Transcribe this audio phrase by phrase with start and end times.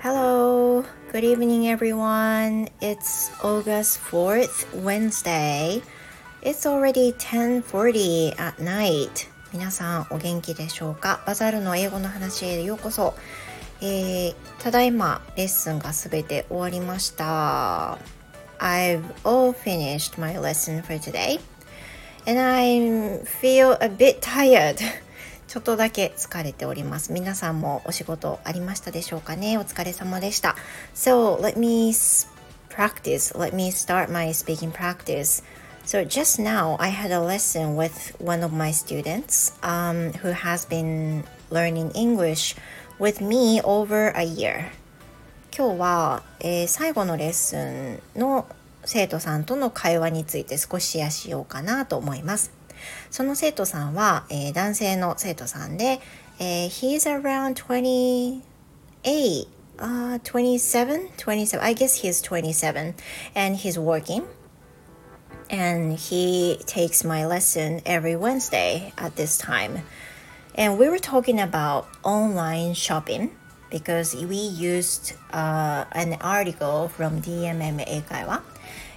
[0.00, 2.66] Hello, good evening everyone.
[2.80, 5.80] It's August 4th, Wednesday.
[6.42, 9.28] It's already 10:40 at night.
[9.52, 13.14] 皆さんお元気でしょうかバザールの英語の話へようこそ。
[13.82, 17.98] えー、ただいまレッスンがすべて終わりました。
[18.58, 21.38] I've all finished my lesson for today
[22.25, 24.77] and I feel a bit tired
[25.47, 30.55] ちょっとだけ疲れております皆さんもお仕事ありましたでしょうかねお疲れ様でした
[30.93, 31.91] So let me
[32.69, 35.43] practice let me start my speaking practice
[35.85, 40.67] So just now I had a lesson with one of my students um, who has
[40.67, 42.55] been learning English
[42.99, 44.69] with me over a year
[45.51, 48.45] 今日は、えー、最後のレッスンの
[48.84, 52.52] 生徒さんとの会話について少しシェアしようかなと思います。
[53.10, 56.00] その生徒さんは、えー、男性の生徒さんで、
[56.38, 58.42] えー、He's around 28
[59.78, 62.94] uh, 27 27 I guess he's 27
[63.34, 64.24] and he's working
[65.50, 69.82] and he takes my lesson every Wednesday at this time
[70.54, 73.30] and we were talking about online shopping
[73.70, 78.42] because we used uh, an article from DMM 英会話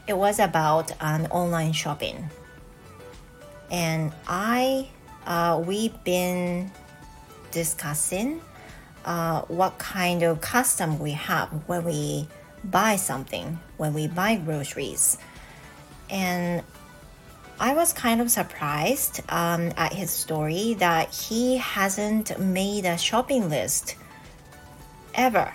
[0.08, 2.30] it was about an online shopping.
[3.70, 4.90] And I
[5.26, 6.72] uh, we've been
[7.52, 8.42] discussing
[9.06, 12.28] uh, what kind of custom we have when we
[12.64, 15.18] buy something when we buy groceries.
[16.10, 16.64] And
[17.60, 23.50] I was kind of surprised um, at his story that he hasn't made a shopping
[23.50, 23.96] list
[25.14, 25.52] ever.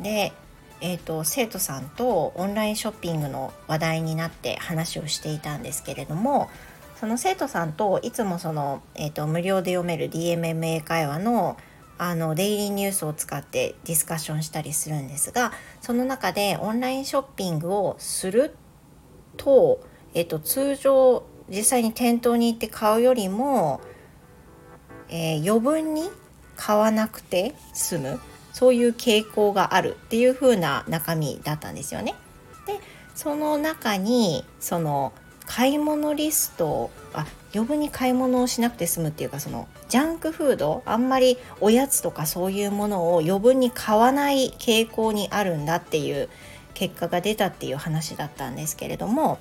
[0.00, 0.32] で、
[0.80, 6.48] えーと、生徒さんとオンラインショッピングの話題になって話をしていたんですけれども
[7.00, 11.56] その生徒さんといつもその、えーと、無料で読める DMMA 会話の
[12.00, 18.54] あのデイリーニュースを使ってディスカッションしたりするんですがその中でオンラインショッピングをする
[19.36, 19.80] と,、
[20.14, 23.80] えーと通常実際に店頭に行って買うよりも、
[25.08, 26.08] えー、余分に
[26.56, 28.20] 買わなくて済む。
[28.58, 32.16] そういう傾向があるっていう風な中身だったんですよね。
[32.66, 32.74] で
[33.14, 35.12] その中にその
[35.46, 37.24] 買い物リストあ
[37.54, 46.28] 余分に買い物をしなくて済むっていうかそのジャンクフードあんまりおやつとかそういうものを余分に買わない傾向にあるんだっていう
[46.74, 49.38] 結果が出たっていう話だったんですけれども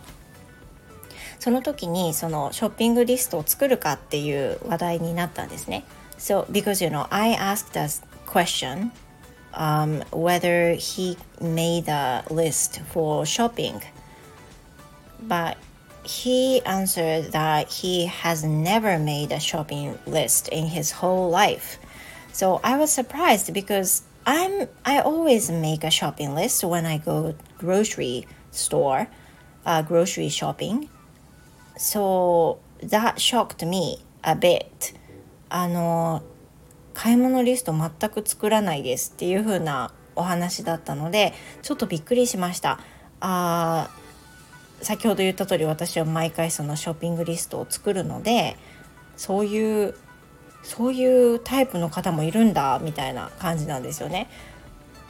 [1.39, 5.85] その時にそのショッピングリストを作るかっていう話題になったんですね。
[6.19, 7.89] So because you know I asked a
[8.27, 8.91] question
[9.53, 13.81] um, whether he made a list for shopping.
[15.21, 15.57] But
[16.03, 21.77] he answered that he has never made a shopping list in his whole life.
[22.31, 27.35] So I was surprised because I'm I always make a shopping list when I go
[27.57, 29.07] grocery store,
[29.65, 30.89] uh, grocery shopping.
[31.77, 34.93] So that shocked me a bit.
[35.49, 36.21] あの
[36.97, 41.31] 買い物リスト全く作らないですっていう風なお話だったので
[41.61, 42.79] ちょっとびっくりしました
[43.19, 48.57] あー先ほど言った通り私は毎回そのショッピングリストを作るので
[49.15, 49.93] そういう
[50.63, 54.27] そういうタイプの方もいるんだみたいな感じなんですよね。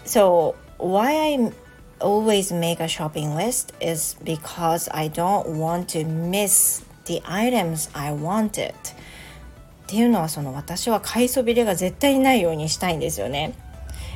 [0.05, 1.53] So why I
[1.99, 8.13] always make a shopping list is because I don't want to miss the items I
[8.13, 8.73] wanted.
[9.87, 13.53] っていうのはその私は買いそびれが絶対にないようにしたいんですよね。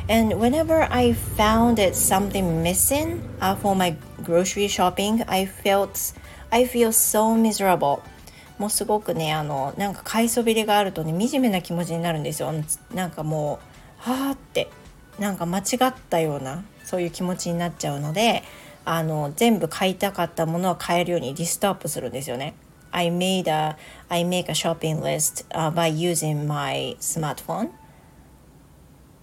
[0.10, 6.14] And whenever I found it something missing、uh, for my grocery shopping, I felt
[6.50, 8.02] I feel so miserable.
[8.58, 12.52] もうすごくねあのなんか買いそびれがあるとね惨めな気持ちになるんですよ。
[12.94, 13.60] なんかも
[14.06, 14.68] うはあって
[15.20, 18.44] なんか間違ったようなそういう気持ちになっちゃうので
[18.84, 22.56] あの全部買いたかったものは買えるようにリストアップするんですよね。
[22.93, 23.77] I made a
[24.11, 27.73] I make a shopping list uh, by using my smartphone.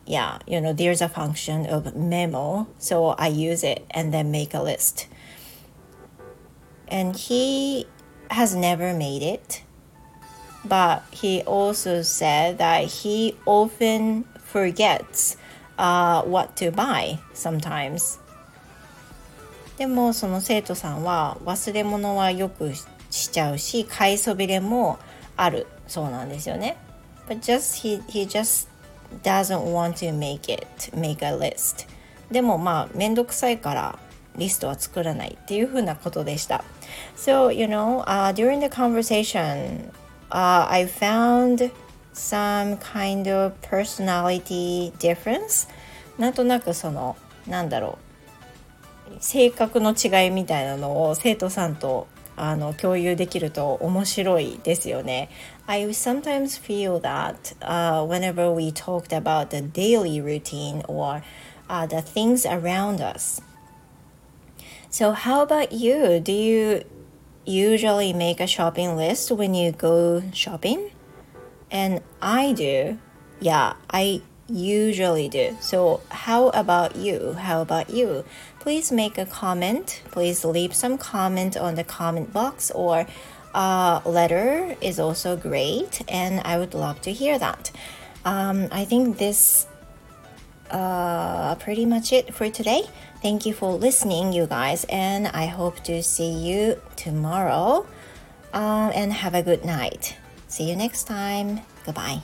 [0.05, 4.53] Yeah, you know, there's a function of memo, so I use it and then make
[4.53, 5.07] a list.
[6.87, 7.87] And he
[8.29, 9.63] has never made it,
[10.65, 15.37] but he also said that he often forgets
[15.79, 18.19] uh, what to buy sometimes.
[19.77, 24.98] でもその生徒さんは忘れ物はよくし しちゃうし買いそびれも
[25.36, 26.76] あるそうなんですよね。
[27.28, 28.68] But just he, he just
[29.22, 30.66] doesn't want to make it,
[30.96, 31.86] make a list.
[32.30, 33.98] でもまあめんどくさいから
[34.36, 36.64] リストは作らないっていうふうなことでした。
[37.16, 39.90] So, you know, uh, during the conversation,
[40.30, 41.70] uh, I found
[42.12, 45.68] some kind of personality difference
[46.18, 47.16] なんとなくその
[47.46, 47.98] なんだろ
[49.10, 52.06] う性格の違いみたいなのを生徒さんと
[52.37, 55.29] あの共有できると面白いですよね。
[55.67, 63.41] I sometimes feel that、uh, whenever we talked about the daily routine or、uh, the things around us.
[64.89, 66.19] So how about you?
[66.19, 66.83] Do you
[67.45, 70.91] usually make a shopping list when you go shopping?
[71.71, 72.99] And I do.
[73.39, 75.56] Yeah, I usually do.
[75.60, 77.34] So, how about you?
[77.34, 78.24] How about you?
[78.60, 80.02] Please make a comment.
[80.10, 83.06] Please leave some comment on the comment box or
[83.54, 87.70] a letter is also great, and I would love to hear that.
[88.24, 89.66] Um, I think this
[90.70, 92.82] uh, pretty much it for today.
[93.22, 97.86] Thank you for listening, you guys, and I hope to see you tomorrow.
[98.52, 100.16] Um, and have a good night.
[100.48, 101.60] See you next time.
[101.84, 102.22] Goodbye.